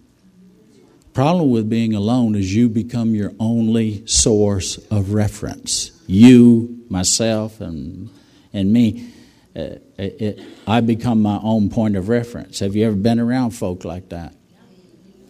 [1.12, 5.92] Problem with being alone is you become your only source of reference.
[6.08, 8.10] You myself and,
[8.52, 9.08] and me,
[9.54, 12.58] uh, it, it, I become my own point of reference.
[12.58, 14.34] Have you ever been around folk like that?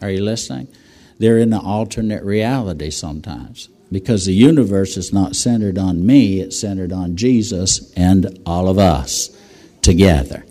[0.00, 0.68] Are you listening?
[1.18, 6.60] They're in an alternate reality sometimes because the universe is not centered on me, it's
[6.60, 9.36] centered on Jesus and all of us
[9.82, 10.44] together.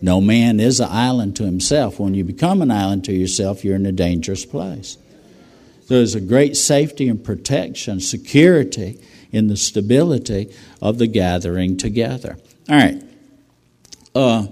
[0.00, 1.98] No man is an island to himself.
[1.98, 4.98] When you become an island to yourself, you're in a dangerous place.
[5.88, 9.00] There's a great safety and protection, security
[9.32, 12.36] in the stability of the gathering together.
[12.68, 13.02] All right.
[14.14, 14.46] Uh,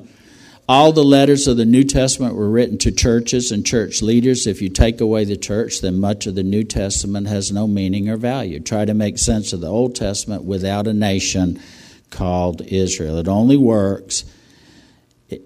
[0.73, 4.47] all the letters of the New Testament were written to churches and church leaders.
[4.47, 8.09] If you take away the church, then much of the New Testament has no meaning
[8.09, 8.59] or value.
[8.59, 11.61] Try to make sense of the Old Testament without a nation
[12.09, 13.19] called Israel.
[13.19, 14.25] It only works.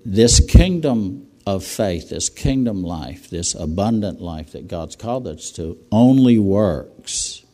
[0.05, 5.77] This kingdom of faith, this kingdom life, this abundant life that God's called us to,
[5.91, 7.45] only works,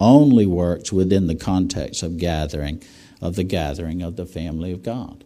[0.00, 2.82] only works within the context of gathering,
[3.20, 5.24] of the gathering of the family of God.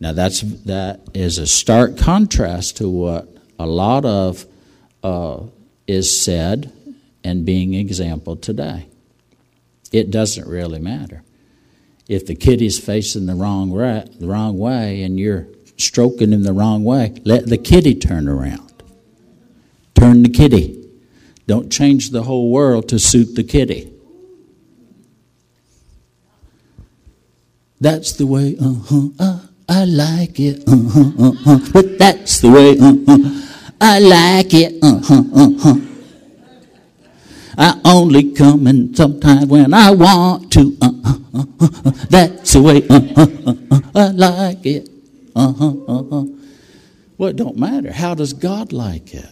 [0.00, 4.46] Now that's that is a stark contrast to what a lot of
[5.04, 5.42] uh,
[5.86, 6.72] is said
[7.22, 8.88] and being exampled today.
[9.92, 11.22] It doesn't really matter
[12.08, 16.52] if the kitty's facing the wrong right, the wrong way and you're stroking him the
[16.52, 17.14] wrong way.
[17.24, 18.82] Let the kitty turn around.
[19.94, 20.88] Turn the kitty.
[21.46, 23.92] Don't change the whole world to suit the kitty.
[27.80, 28.56] That's the way.
[28.60, 29.08] Uh huh.
[29.18, 29.40] Uh.
[29.70, 31.58] I like it, uh-huh, uh-huh.
[31.72, 33.46] But that's the way, uh-huh.
[33.80, 35.76] I like it, uh-huh, uh-huh.
[37.56, 41.90] I only come in sometimes when I want to, uh-huh, uh-huh.
[42.10, 43.80] That's the way, uh-huh, uh-huh.
[43.94, 44.88] I like it,
[45.36, 46.24] uh-huh, uh-huh.
[47.16, 47.92] Well, it don't matter.
[47.92, 49.28] How does God like it?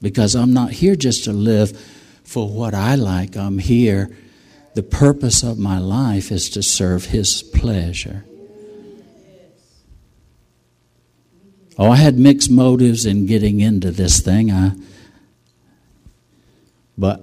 [0.00, 1.78] Because I'm not here just to live
[2.24, 3.36] for what I like.
[3.36, 4.16] I'm here
[4.76, 8.26] the purpose of my life is to serve His pleasure.
[11.78, 14.52] Oh, I had mixed motives in getting into this thing.
[14.52, 14.72] I,
[16.98, 17.22] but,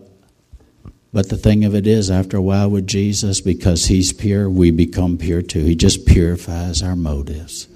[1.14, 4.72] but the thing of it is, after a while with Jesus, because He's pure, we
[4.72, 5.64] become pure too.
[5.64, 7.68] He just purifies our motives.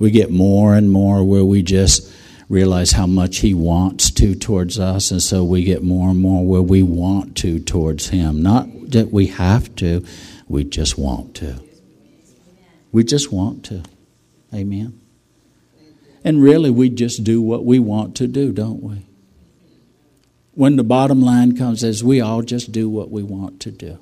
[0.00, 2.12] We get more and more where we just
[2.48, 6.44] realize how much He wants to towards us, and so we get more and more
[6.44, 8.42] where we want to towards Him.
[8.42, 10.04] Not that we have to,
[10.48, 11.62] we just want to.
[12.90, 13.82] We just want to.
[14.52, 15.00] Amen.
[16.24, 19.06] And really, we just do what we want to do, don't we?
[20.52, 23.98] When the bottom line comes, as we all just do what we want to do.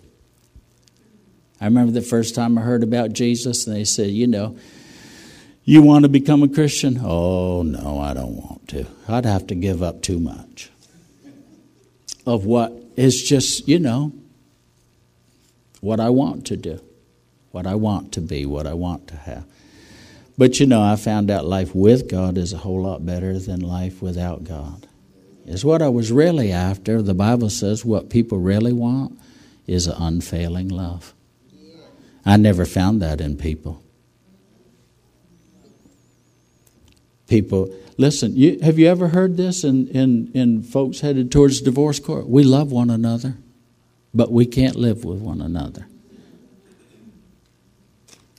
[1.61, 4.57] I remember the first time I heard about Jesus, and they said, you know,
[5.65, 7.01] you want to become a Christian?
[7.03, 8.87] Oh, no, I don't want to.
[9.09, 10.71] I'd have to give up too much
[12.27, 14.13] of what is just, you know,
[15.83, 16.81] what I want to do,
[17.51, 19.45] what I want to be, what I want to have.
[20.39, 23.61] But you know, I found out life with God is a whole lot better than
[23.61, 24.87] life without God.
[25.45, 27.03] Is what I was really after.
[27.03, 29.19] The Bible says what people really want
[29.67, 31.15] is an unfailing love.
[32.25, 33.83] I never found that in people.
[37.27, 41.99] People, listen, you, have you ever heard this in, in, in folks headed towards divorce
[41.99, 42.29] court?
[42.29, 43.37] We love one another
[44.15, 45.87] but we can't live with one another.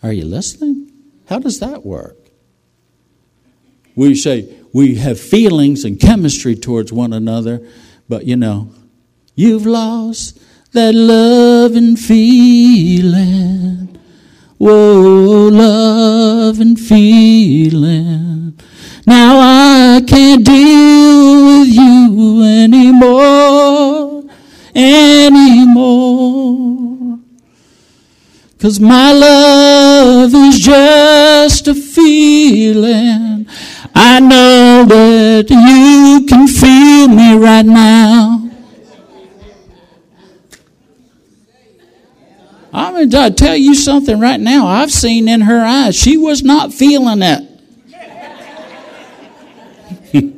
[0.01, 0.91] Are you listening?
[1.27, 2.17] How does that work?
[3.95, 7.65] We say we have feelings and chemistry towards one another,
[8.09, 8.71] but you know,
[9.35, 10.39] you've lost
[10.73, 13.99] that love and feeling.
[14.57, 18.59] Whoa, love and feeling.
[19.05, 24.23] Now I can't deal with you anymore
[24.75, 25.62] anymore.
[28.63, 33.45] Cause my love is just a feeling.
[33.93, 38.49] I know that you can feel me right now.
[42.71, 44.65] I'm to tell you something right now.
[44.67, 47.49] I've seen in her eyes, she was not feeling it.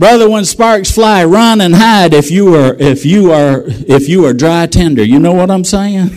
[0.00, 4.24] Brother, when sparks fly, run and hide if you are if you are if you
[4.24, 5.04] are dry tender.
[5.04, 6.16] You know what I'm saying?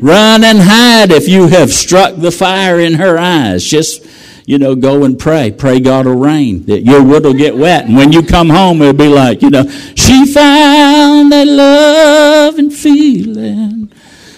[0.00, 3.64] run and hide if you have struck the fire in her eyes.
[3.64, 4.06] Just
[4.46, 5.50] you know, go and pray.
[5.50, 6.64] Pray God will rain.
[6.64, 7.84] That your wood will get wet.
[7.84, 12.72] And when you come home, it'll be like, you know, she found that love and
[12.72, 13.88] feeling.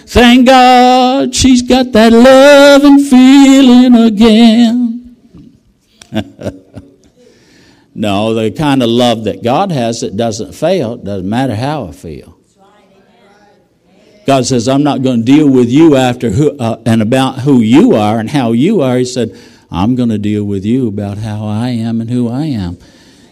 [0.05, 5.15] Thank God she's got that love and feeling again.
[7.97, 10.97] No, the kind of love that God has that doesn't fail.
[10.97, 12.37] Doesn't matter how I feel.
[14.27, 17.59] God says, I'm not going to deal with you after who, uh, and about who
[17.59, 18.97] you are and how you are.
[18.97, 19.35] He said,
[19.71, 22.77] I'm going to deal with you about how I am and who I am.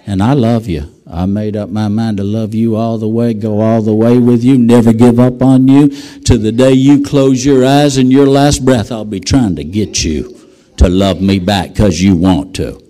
[0.08, 0.92] And I love you.
[1.06, 4.18] I made up my mind to love you all the way, go all the way
[4.18, 5.90] with you, never give up on you.
[6.22, 9.64] To the day you close your eyes and your last breath, I'll be trying to
[9.64, 12.85] get you to love me back because you want to.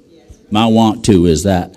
[0.56, 1.76] My want to is that.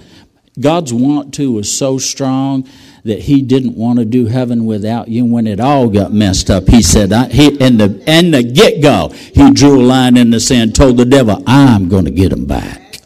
[0.60, 2.68] God's want to was so strong
[3.02, 5.24] that He didn't want to do heaven without you.
[5.24, 8.80] When it all got messed up, He said, I, he, in the, in the get
[8.80, 12.30] go, He drew a line in the sand, told the devil, I'm going to get
[12.30, 13.00] him back.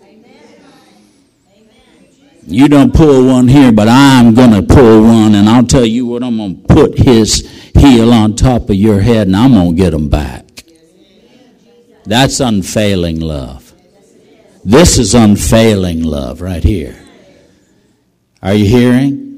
[2.46, 6.04] You don't pull one here, but I'm going to pull one, and I'll tell you
[6.04, 9.74] what, I'm going to put his heel on top of your head, and I'm going
[9.74, 10.64] to get them back.
[12.04, 13.61] That's unfailing love.
[14.64, 16.96] This is unfailing love right here.
[18.42, 19.32] Are you hearing?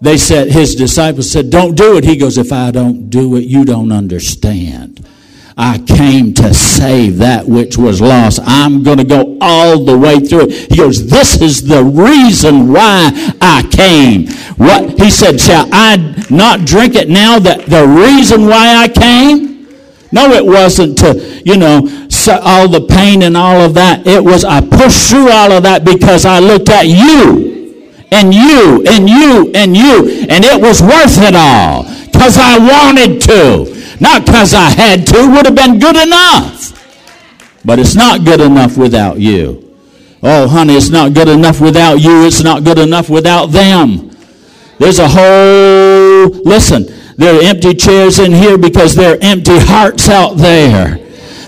[0.00, 2.04] They said, his disciples said, Don't do it.
[2.04, 5.06] He goes, If I don't do it, you don't understand.
[5.56, 8.40] I came to save that which was lost.
[8.44, 10.70] I'm going to go all the way through it.
[10.70, 13.10] He goes, This is the reason why
[13.42, 14.28] I came.
[14.56, 14.98] What?
[14.98, 15.96] He said, Shall I
[16.30, 17.38] not drink it now?
[17.38, 19.50] That the reason why I came?
[20.12, 24.06] No, it wasn't to, you know, all the pain and all of that.
[24.06, 27.50] It was, I pushed through all of that because I looked at you
[28.10, 33.20] and you and you and you, and it was worth it all because I wanted
[33.22, 33.80] to.
[34.00, 36.72] Not because I had to, would have been good enough.
[37.64, 39.76] But it's not good enough without you.
[40.22, 42.24] Oh, honey, it's not good enough without you.
[42.24, 44.10] It's not good enough without them.
[44.78, 50.08] There's a whole, listen, there are empty chairs in here because there are empty hearts
[50.08, 50.99] out there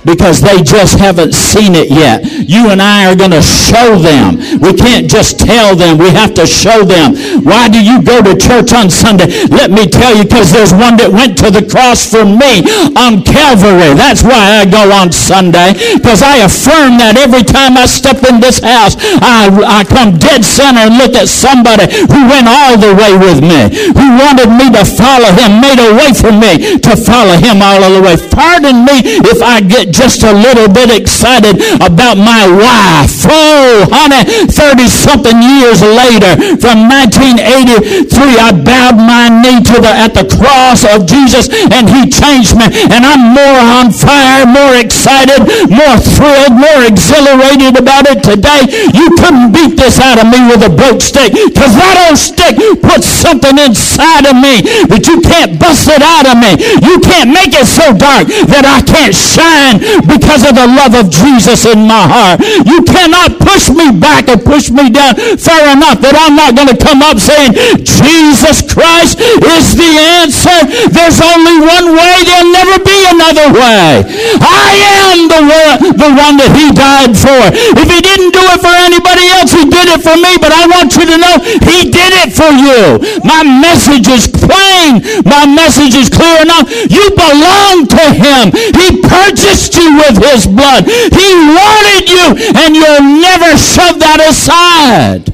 [0.05, 2.25] because they just haven't seen it yet.
[2.27, 4.39] You and I are going to show them.
[4.59, 5.99] We can't just tell them.
[5.99, 7.15] We have to show them.
[7.45, 9.31] Why do you go to church on Sunday?
[9.49, 12.67] Let me tell you, because there's one that went to the cross for me
[12.99, 13.95] on Calvary.
[13.95, 18.43] That's why I go on Sunday, because I affirm that every time I step in
[18.43, 22.93] this house, I, I come dead center and look at somebody who went all the
[22.99, 26.93] way with me, who wanted me to follow him, made a way for me to
[26.99, 28.19] follow him all the way.
[28.31, 33.13] Pardon me if I get just a little bit excited about my wife.
[33.29, 38.09] Oh, honey, 30 something years later, from 1983,
[38.41, 42.73] I bowed my knee to the, at the cross of Jesus and he changed me.
[42.89, 48.65] And I'm more on fire, more excited, more thrilled, more exhilarated about it today.
[48.97, 52.57] You couldn't beat this out of me with a broke stick because that old stick
[52.81, 56.57] puts something inside of me that you can't bust it out of me.
[56.81, 61.11] You can't make it so dark that I can't shine because of the love of
[61.11, 62.41] Jesus in my heart.
[62.67, 66.71] You cannot push me back or push me down far enough that I'm not going
[66.71, 69.93] to come up saying, Jesus Christ is the
[70.23, 70.59] answer.
[70.91, 72.15] There's only one way.
[72.25, 74.07] There'll never be another way.
[74.39, 74.71] I
[75.13, 77.41] am the one, the one that he died for.
[77.79, 80.39] If he didn't do it for anybody else, he did it for me.
[80.39, 83.01] But I want you to know he did it for you.
[83.25, 85.05] My message is plain.
[85.25, 86.69] My message is clear enough.
[86.89, 88.53] You belong to him.
[88.53, 90.85] He purchased you with his blood.
[90.87, 95.33] He wanted you, and you'll never shove that aside.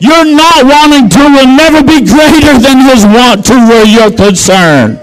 [0.00, 4.96] You're not wanting to will never be greater than his want to where you're concerned.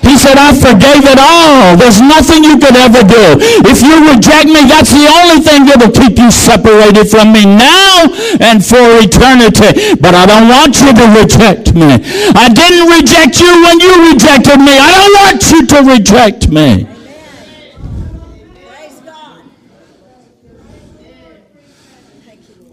[0.00, 1.76] He said, I forgave it all.
[1.76, 3.40] There's nothing you could ever do.
[3.64, 7.48] If you reject me, that's the only thing that will keep you separated from me
[7.48, 8.08] now
[8.40, 9.96] and for eternity.
[9.96, 12.00] But I don't want you to reject me.
[12.36, 14.76] I didn't reject you when you rejected me.
[14.76, 16.93] I don't want you to reject me.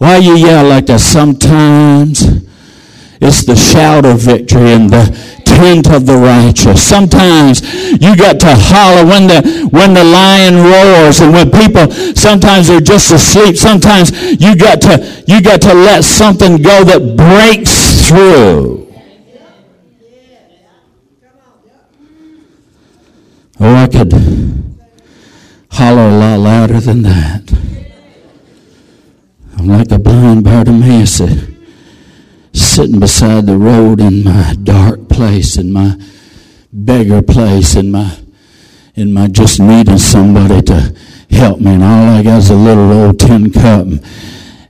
[0.02, 1.00] Why you yell like that?
[1.00, 2.24] Sometimes
[3.22, 5.06] it's the shout of victory and the
[5.46, 6.82] tent of the righteous.
[6.82, 7.62] Sometimes
[8.02, 12.82] you got to holler when the when the lion roars and when people sometimes they're
[12.82, 13.56] just asleep.
[13.56, 14.10] Sometimes
[14.42, 18.92] you got to you got to let something go that breaks through.
[23.60, 24.14] Oh, I could
[25.70, 27.71] holler a lot louder than that.
[29.62, 31.22] I'm like a blind Bartimaeus
[32.52, 35.98] sitting beside the road in my dark place, in my
[36.74, 38.18] beggar place, in my
[38.96, 40.96] in my just needing somebody to
[41.30, 41.76] help me.
[41.76, 43.86] And all I got is a little old tin cup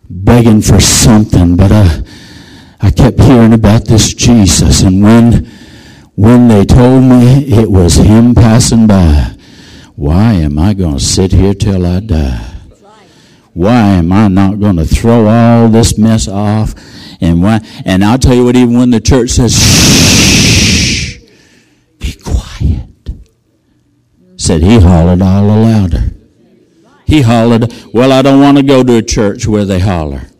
[0.09, 1.55] begging for something.
[1.55, 2.03] But I
[2.81, 4.81] I kept hearing about this Jesus.
[4.81, 5.45] And when
[6.15, 9.37] when they told me it was him passing by,
[9.95, 12.50] why am I going to sit here till I die?
[13.53, 16.73] Why am I not going to throw all this mess off?
[17.19, 17.59] And why?
[17.85, 21.19] And I'll tell you what, even when the church says, shh,
[21.99, 22.89] be quiet,
[24.37, 26.13] said he hollered all the louder.
[27.05, 30.30] He hollered, well, I don't want to go to a church where they holler.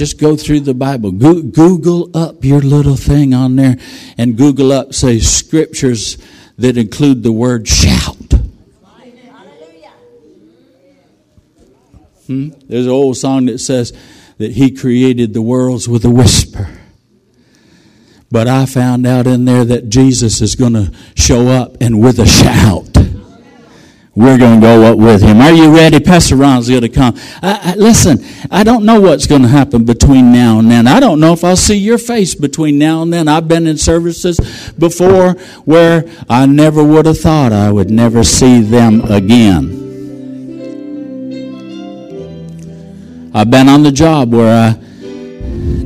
[0.00, 1.12] Just go through the Bible.
[1.12, 3.76] Google up your little thing on there
[4.16, 6.16] and Google up, say, scriptures
[6.56, 8.16] that include the word shout.
[12.26, 12.48] Hmm?
[12.66, 13.92] There's an old song that says
[14.38, 16.78] that he created the worlds with a whisper.
[18.30, 22.18] But I found out in there that Jesus is going to show up and with
[22.18, 22.89] a shout.
[24.20, 25.40] We're going to go up with him.
[25.40, 25.98] Are you ready?
[25.98, 27.14] Pastor Ron's going to come.
[27.42, 30.86] I, I, listen, I don't know what's going to happen between now and then.
[30.86, 33.28] I don't know if I'll see your face between now and then.
[33.28, 34.38] I've been in services
[34.78, 35.32] before
[35.64, 39.80] where I never would have thought I would never see them again.
[43.32, 44.72] I've been on the job where I,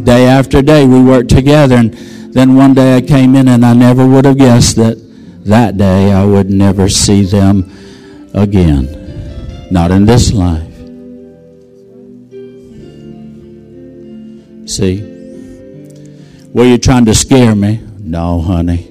[0.02, 3.74] day after day we worked together and then one day I came in and I
[3.74, 4.96] never would have guessed that
[5.44, 7.70] that day I would never see them
[8.34, 9.68] again.
[9.70, 10.62] Not in this life.
[14.68, 15.10] See?
[16.52, 17.80] Were you trying to scare me?
[17.98, 18.90] No, honey.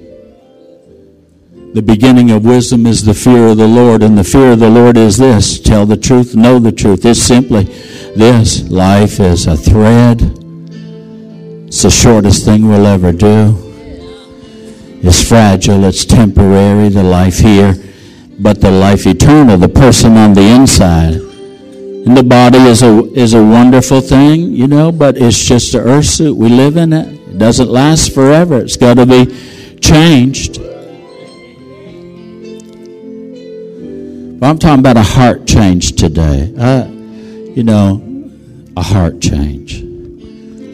[1.74, 4.70] The beginning of wisdom is the fear of the Lord, and the fear of the
[4.70, 7.04] Lord is this tell the truth, know the truth.
[7.04, 7.64] It's simply
[8.14, 10.22] this life is a thread,
[11.66, 13.56] it's the shortest thing we'll ever do.
[15.02, 17.74] It's fragile, it's temporary, the life here
[18.38, 21.14] but the life eternal, the person on the inside.
[21.14, 25.80] And the body is a is a wonderful thing, you know, but it's just an
[25.80, 26.36] earth suit.
[26.36, 27.08] We live in it.
[27.30, 28.58] It doesn't last forever.
[28.58, 29.24] It's got to be
[29.80, 30.60] changed.
[34.38, 36.52] But I'm talking about a heart change today.
[36.58, 38.02] Uh, you know,
[38.76, 39.82] a heart change.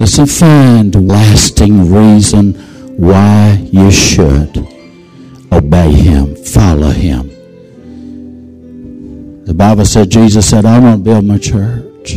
[0.00, 2.54] Listen, find lasting reason
[2.96, 4.56] why you should
[5.52, 7.29] obey Him, follow Him.
[9.50, 12.12] The Bible said, Jesus said, I won't build my church.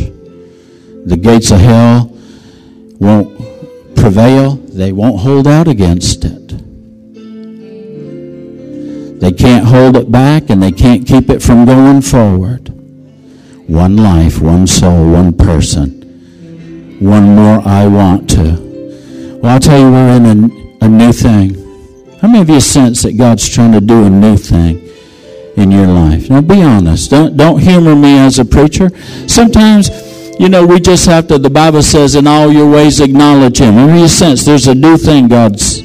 [1.04, 2.16] The gates of hell
[3.00, 6.48] won't prevail, they won't hold out against it.
[9.18, 12.68] They can't hold it back and they can't keep it from going forward.
[13.66, 16.98] One life, one soul, one person.
[17.00, 19.40] One more I want to.
[19.42, 21.54] Well, I'll tell you, we're in a, a new thing.
[22.20, 24.83] How many of you sense that God's trying to do a new thing?
[25.56, 26.30] In your life.
[26.30, 27.10] Now be honest.
[27.10, 28.90] Don't don't humor me as a preacher.
[29.28, 29.90] Sometimes,
[30.38, 33.76] you know, we just have to the Bible says in all your ways acknowledge him.
[33.78, 35.82] In a sense there's a new thing God's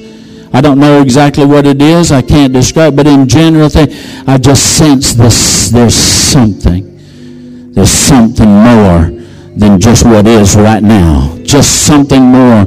[0.51, 2.11] I don't know exactly what it is.
[2.11, 3.89] I can't describe, but in general thing,
[4.27, 7.71] I just sense this there's something.
[7.73, 9.11] There's something more
[9.55, 11.37] than just what is right now.
[11.43, 12.65] Just something more.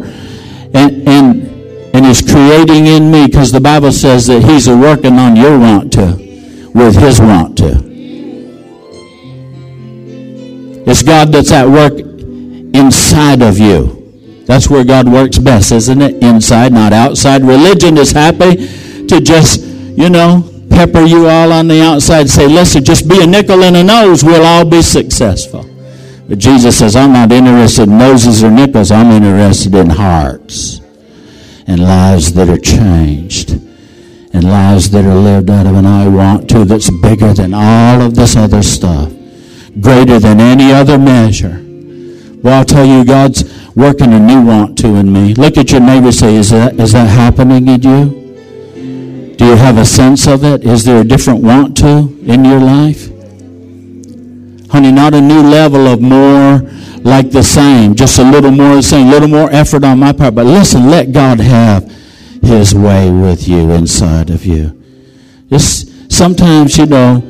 [0.75, 1.43] And and
[1.95, 5.59] and he's creating in me because the Bible says that he's a working on your
[5.59, 6.22] want to
[6.75, 7.93] with his want to.
[10.87, 14.45] It's God that's at work inside of you.
[14.47, 16.23] That's where God works best, isn't it?
[16.23, 17.43] Inside, not outside.
[17.43, 18.57] Religion is happy
[19.07, 22.29] to just, you know, pepper you all on the outside.
[22.29, 24.25] Say, listen, just be a nickel and a nose.
[24.25, 25.65] We'll all be successful.
[26.29, 28.91] But Jesus says, I'm not interested in noses or nickels.
[28.91, 30.81] I'm interested in hearts
[31.67, 33.61] and lives that are changed
[34.33, 38.01] and lives that are lived out of an I want to that's bigger than all
[38.01, 39.13] of this other stuff,
[39.81, 41.61] greater than any other measure.
[42.43, 43.45] Well, I'll tell you, God's
[43.77, 45.35] working a new want to in me.
[45.35, 49.35] Look at your neighbor say, is that, is that happening in you?
[49.37, 50.65] Do you have a sense of it?
[50.65, 53.09] Is there a different want to in your life?
[54.71, 56.63] Honey, not a new level of more
[57.03, 60.13] like the same, just a little more the same, a little more effort on my
[60.13, 60.35] part.
[60.35, 61.91] But listen, let God have
[62.43, 64.83] his way with you inside of you.
[65.49, 67.21] Just sometimes, you know,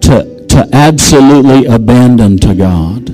[0.00, 3.06] to, to absolutely abandon to God,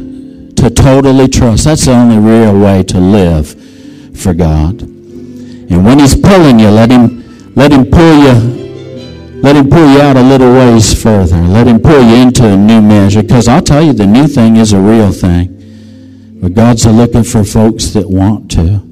[0.56, 1.64] to totally trust.
[1.64, 3.48] That's the only real way to live
[4.16, 4.82] for God.
[4.82, 8.58] And when he's pulling you, let him, let him pull you
[9.40, 11.40] let him pull you out a little ways further.
[11.40, 13.22] Let him pull you into a new measure.
[13.22, 16.38] Because I'll tell you, the new thing is a real thing.
[16.40, 18.87] But God's looking for folks that want to.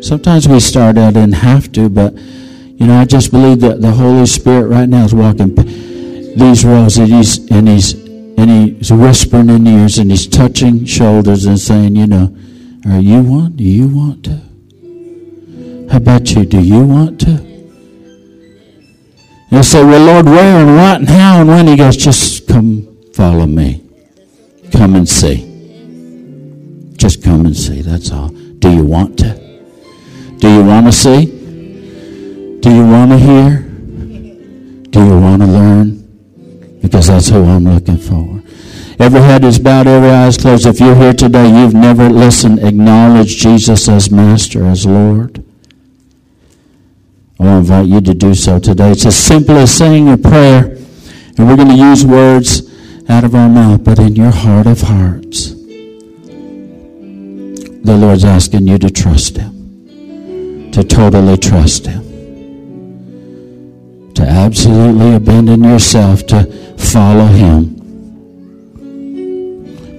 [0.00, 3.90] Sometimes we start out and have to, but you know, I just believe that the
[3.90, 9.50] Holy Spirit right now is walking these rows and he's and he's and he's whispering
[9.50, 12.34] in ears and he's touching shoulders and saying, you know,
[12.86, 13.56] Are you one?
[13.56, 14.40] Do you want to?
[15.90, 16.46] How about you?
[16.46, 17.32] Do you want to?
[19.50, 21.66] You'll say, Well, Lord, where and what and how and when?
[21.66, 23.84] He goes, Just come follow me.
[24.72, 25.46] Come and see.
[26.96, 27.82] Just come and see.
[27.82, 28.28] That's all.
[28.28, 29.49] Do you want to?
[30.40, 31.26] Do you want to see?
[32.60, 33.60] Do you want to hear?
[34.90, 36.80] Do you want to learn?
[36.82, 38.42] Because that's who I'm looking for.
[38.98, 40.66] Every head is bowed, every eye is closed.
[40.66, 45.44] If you're here today, you've never listened, acknowledge Jesus as Master, as Lord.
[47.38, 48.90] I invite you to do so today.
[48.90, 50.76] It's as simple as saying a prayer,
[51.38, 52.62] and we're going to use words
[53.08, 55.54] out of our mouth, but in your heart of hearts.
[57.82, 59.59] The Lord's asking you to trust Him,
[60.72, 62.02] to totally trust Him,
[64.14, 66.44] to absolutely abandon yourself, to
[66.76, 67.80] follow Him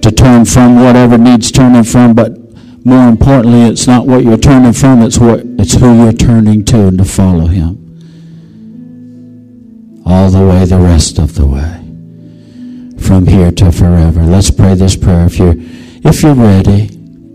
[0.02, 2.36] to turn from whatever needs turning from, but
[2.84, 6.88] more importantly, it's not what you're turning from, it's what it's who you're turning to
[6.88, 7.78] and to follow him.
[10.04, 11.78] All the way the rest of the way.
[12.98, 14.24] From here to forever.
[14.24, 16.90] Let's pray this prayer if you're if you're ready,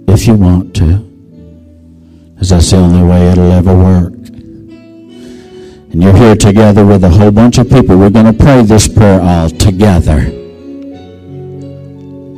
[0.09, 1.06] if you want to.
[2.37, 4.13] Because that's the only way it'll ever work.
[5.91, 7.97] And you're here together with a whole bunch of people.
[7.97, 10.19] We're going to pray this prayer all together.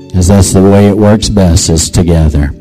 [0.07, 2.51] Because that's the way it works best is together.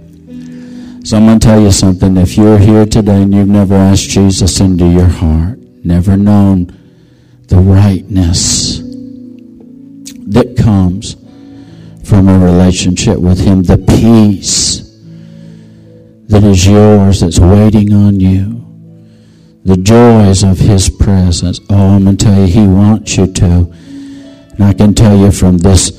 [1.05, 2.16] So I'm going to tell you something.
[2.16, 6.76] If you're here today and you've never asked Jesus into your heart, never known
[7.47, 8.80] the rightness
[10.26, 11.14] that comes
[12.03, 14.88] from a relationship with Him, the peace
[16.29, 18.64] that is yours, that's waiting on you,
[19.64, 21.61] the joys of His presence.
[21.70, 23.72] Oh, I'm going to tell you, He wants you to.
[24.53, 25.91] And I can tell you from this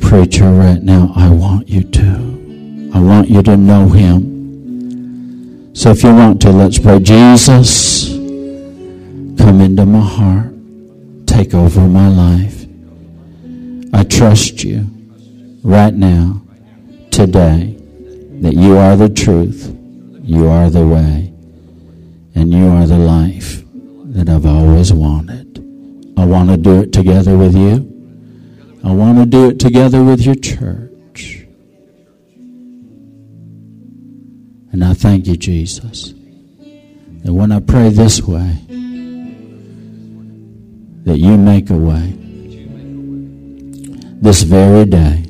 [0.00, 2.90] preacher right now, I want you to.
[2.94, 5.74] I want you to know Him.
[5.74, 6.98] So if you want to, let's pray.
[6.98, 10.52] Jesus, come into my heart.
[11.26, 12.66] Take over my life.
[13.94, 14.86] I trust you
[15.62, 16.42] right now,
[17.10, 17.76] today,
[18.40, 19.74] that you are the truth,
[20.28, 21.32] you are the way,
[22.34, 23.64] and you are the life
[24.12, 25.58] that I've always wanted.
[26.18, 27.88] I want to do it together with you.
[28.84, 31.46] I want to do it together with your church.
[34.70, 36.12] And I thank you, Jesus,
[37.24, 38.58] that when I pray this way,
[41.06, 42.12] that you make a way.
[44.20, 45.24] This very day,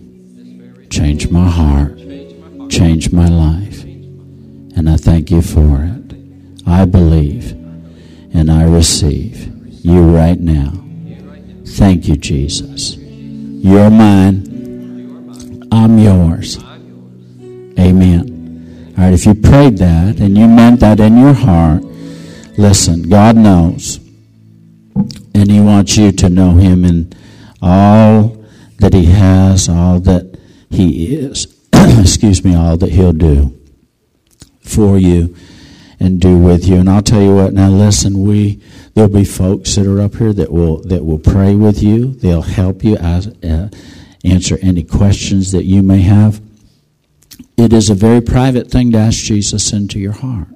[0.91, 1.97] change my heart,
[2.69, 3.68] change my life.
[4.79, 6.15] And I thank you for it.
[6.65, 7.51] I believe
[8.33, 10.73] and I receive you right now.
[11.67, 12.95] Thank you, Jesus.
[12.97, 15.67] You're mine.
[15.73, 16.59] I'm yours.
[17.77, 18.95] Amen.
[18.97, 21.83] All right, if you prayed that and you meant that in your heart,
[22.57, 23.99] listen, God knows.
[25.35, 27.13] And He wants you to know Him in
[27.61, 28.45] all
[28.79, 30.39] that He has, all that
[30.71, 31.53] He is.
[31.73, 33.58] Excuse me, all that He'll do
[34.69, 35.35] for you
[36.01, 36.77] and do with you.
[36.77, 38.61] And I'll tell you what, now listen, we
[38.95, 42.13] there'll be folks that are up here that will that will pray with you.
[42.13, 43.71] They'll help you as, uh,
[44.25, 46.41] answer any questions that you may have.
[47.57, 50.49] It is a very private thing to ask Jesus into your heart.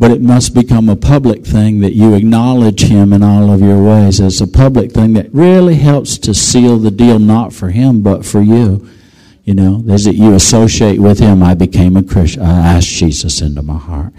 [0.00, 3.82] But it must become a public thing that you acknowledge Him in all of your
[3.82, 4.20] ways.
[4.20, 8.24] It's a public thing that really helps to seal the deal, not for Him, but
[8.24, 8.88] for you.
[9.48, 12.42] You know, as that you associate with Him, I became a Christian.
[12.42, 14.12] I asked Jesus into my heart.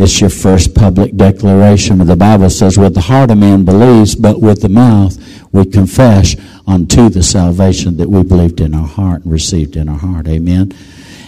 [0.00, 2.04] It's your first public declaration.
[2.04, 5.16] The Bible says, with the heart a man believes, but with the mouth
[5.52, 6.34] we confess
[6.66, 10.26] unto the salvation that we believed in our heart and received in our heart.
[10.26, 10.72] Amen.